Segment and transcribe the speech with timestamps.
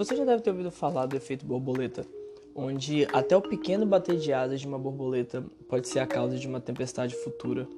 [0.00, 2.06] Você já deve ter ouvido falar do efeito borboleta,
[2.54, 6.48] onde até o pequeno bater de asas de uma borboleta pode ser a causa de
[6.48, 7.68] uma tempestade futura.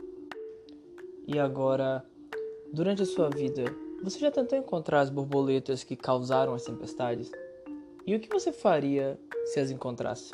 [1.27, 2.07] E agora,
[2.73, 3.65] durante a sua vida,
[4.01, 7.29] você já tentou encontrar as borboletas que causaram as tempestades?
[8.07, 10.31] E o que você faria se as encontrasse?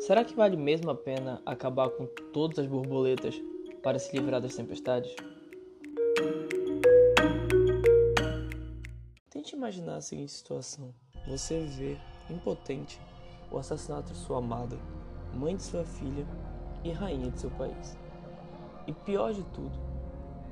[0.00, 3.40] Será que vale mesmo a pena acabar com todas as borboletas
[3.80, 5.14] para se livrar das tempestades?
[9.44, 10.94] Tente imaginar a seguinte situação:
[11.28, 11.98] você vê,
[12.30, 12.98] impotente,
[13.50, 14.78] o assassinato de sua amada,
[15.34, 16.26] mãe de sua filha
[16.82, 17.94] e rainha de seu país.
[18.86, 19.78] E pior de tudo,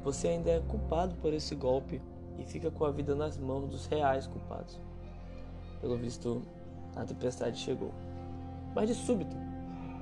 [0.05, 2.03] você ainda é culpado por esse golpe
[2.39, 4.79] e fica com a vida nas mãos dos reais culpados.
[5.81, 6.43] Pelo visto,
[6.95, 7.95] a tempestade chegou.
[8.75, 9.35] Mas de súbito,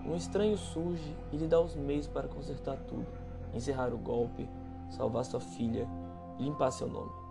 [0.04, 3.06] um estranho surge e lhe dá os meios para consertar tudo,
[3.54, 4.48] encerrar o golpe,
[4.88, 5.86] salvar sua filha
[6.40, 7.29] e limpar seu nome.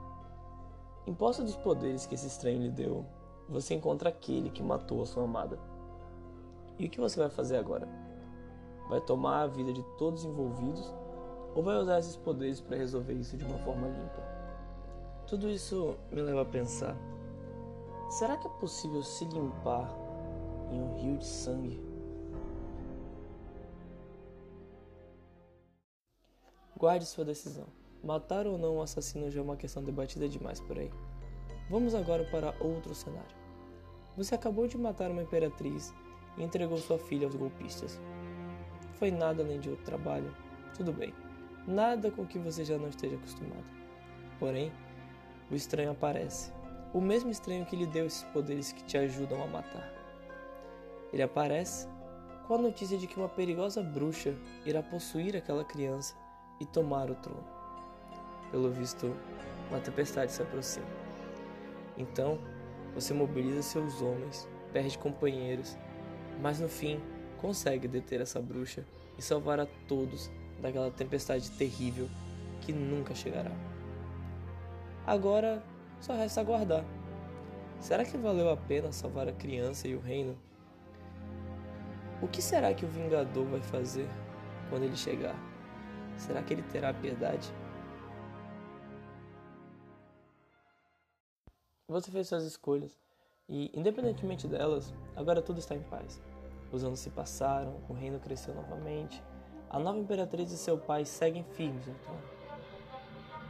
[1.10, 3.04] Em posse dos poderes que esse estranho lhe deu,
[3.50, 5.58] você encontra aquele que matou a sua amada.
[6.78, 7.90] E o que você vai fazer agora?
[8.88, 10.94] Vai tomar a vida de todos envolvidos
[11.56, 14.22] ou vai usar esses poderes para resolver isso de uma forma limpa?
[15.26, 16.96] Tudo isso me leva a pensar:
[18.12, 19.92] será que é possível se limpar
[20.72, 21.84] em um rio de sangue?
[26.78, 27.79] Guarde sua decisão.
[28.04, 30.90] Matar ou não um assassino já é uma questão debatida demais por aí.
[31.70, 33.38] Vamos agora para outro cenário.
[34.16, 35.94] Você acabou de matar uma imperatriz
[36.38, 38.00] e entregou sua filha aos golpistas.
[38.96, 40.34] Foi nada além de outro trabalho.
[40.76, 41.14] Tudo bem.
[41.68, 43.66] Nada com que você já não esteja acostumado.
[44.40, 44.72] Porém,
[45.52, 46.52] o estranho aparece.
[46.94, 49.94] O mesmo estranho que lhe deu esses poderes que te ajudam a matar.
[51.12, 51.88] Ele aparece
[52.48, 54.34] com a notícia de que uma perigosa bruxa
[54.66, 56.16] irá possuir aquela criança
[56.60, 57.59] e tomar o trono.
[58.52, 59.16] Pelo visto,
[59.70, 60.86] uma tempestade se aproxima.
[61.98, 62.40] Então,
[62.94, 65.78] você mobiliza seus homens, perde companheiros,
[66.42, 67.00] mas no fim
[67.38, 68.84] consegue deter essa bruxa
[69.18, 70.32] e salvar a todos
[70.62, 72.08] daquela tempestade terrível
[72.62, 73.52] que nunca chegará.
[75.06, 75.64] Agora
[76.00, 76.84] só resta aguardar.
[77.80, 80.38] Será que valeu a pena salvar a criança e o reino?
[82.22, 84.08] O que será que o Vingador vai fazer
[84.70, 85.36] quando ele chegar?
[86.18, 87.50] Será que ele terá piedade?
[91.90, 92.96] Você fez suas escolhas
[93.48, 96.22] e, independentemente delas, agora tudo está em paz.
[96.72, 99.24] Os anos se passaram, o reino cresceu novamente,
[99.72, 102.22] a nova imperatriz e seu pai seguem firmes no trono.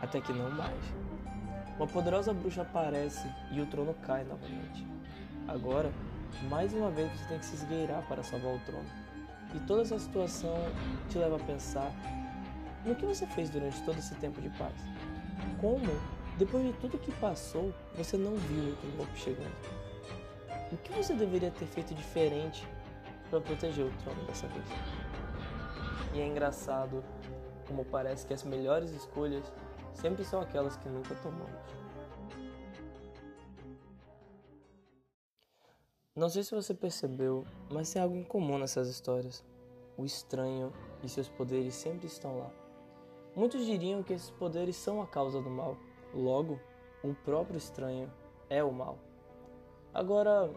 [0.01, 0.79] Até que não mais.
[1.75, 4.87] Uma poderosa bruxa aparece e o trono cai novamente.
[5.45, 5.91] Agora,
[6.49, 8.89] mais uma vez você tem que se esgueirar para salvar o trono.
[9.53, 10.55] E toda essa situação
[11.09, 11.91] te leva a pensar
[12.85, 14.75] no que você fez durante todo esse tempo de paz?
[15.59, 15.91] Como,
[16.39, 19.53] depois de tudo que passou, você não viu o golpe chegando?
[20.71, 22.65] O que você deveria ter feito diferente
[23.29, 24.65] para proteger o trono dessa vez?
[26.13, 27.03] E é engraçado
[27.67, 29.51] como parece que as melhores escolhas
[29.93, 31.59] sempre são aquelas que nunca tomamos.
[36.15, 39.43] Não sei se você percebeu, mas tem algo em comum nessas histórias.
[39.97, 40.71] O estranho
[41.03, 42.49] e seus poderes sempre estão lá.
[43.35, 45.77] Muitos diriam que esses poderes são a causa do mal,
[46.13, 46.59] logo,
[47.03, 48.11] o próprio estranho
[48.49, 48.97] é o mal.
[49.93, 50.49] Agora,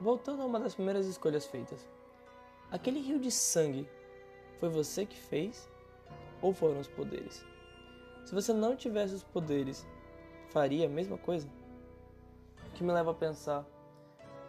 [0.00, 1.88] voltando a uma das primeiras escolhas feitas.
[2.70, 3.88] Aquele rio de sangue
[4.58, 5.68] foi você que fez
[6.42, 7.44] ou foram os poderes?
[8.24, 9.86] Se você não tivesse os poderes,
[10.50, 11.48] faria a mesma coisa?
[12.68, 13.64] O que me leva a pensar: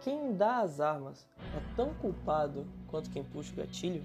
[0.00, 4.02] quem dá as armas é tão culpado quanto quem puxa o gatilho?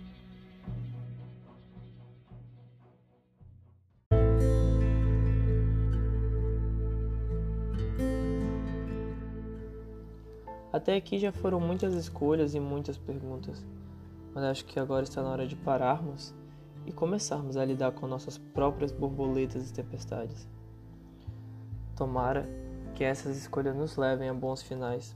[10.72, 13.66] Até aqui já foram muitas escolhas e muitas perguntas,
[14.34, 16.34] mas acho que agora está na hora de pararmos
[16.86, 20.48] e começarmos a lidar com nossas próprias borboletas e tempestades.
[21.94, 22.47] Tomara
[22.96, 25.14] que essas escolhas nos levem a bons finais.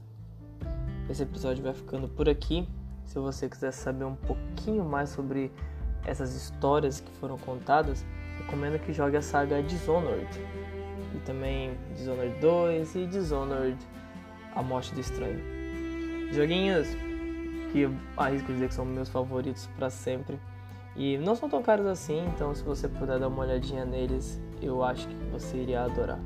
[1.08, 2.68] Esse episódio vai ficando por aqui.
[3.06, 5.50] Se você quiser saber um pouquinho mais sobre
[6.04, 8.04] essas histórias que foram contadas,
[8.38, 10.28] recomendo que jogue a saga Dishonored.
[11.14, 13.95] E também Dishonored 2 e Dishonored
[14.56, 15.40] a Morte do Estranho.
[16.32, 16.88] Joguinhos
[17.72, 20.40] que arrisco dizer que são meus favoritos para sempre.
[20.96, 24.82] E não são tão caros assim, então se você puder dar uma olhadinha neles, eu
[24.82, 26.18] acho que você iria adorar.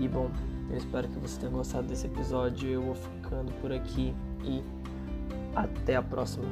[0.00, 0.30] E bom,
[0.68, 2.68] eu espero que você tenha gostado desse episódio.
[2.68, 4.12] Eu vou ficando por aqui
[4.44, 4.62] e
[5.54, 6.44] até a próxima.